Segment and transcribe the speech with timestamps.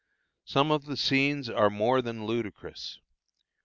[0.45, 2.97] Some of the scenes are more than ludicrous.